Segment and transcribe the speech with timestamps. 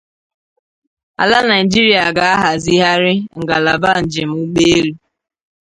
[1.21, 4.93] Ala Naijiria ga-ahazigharị ngalaba njem ụgbọelu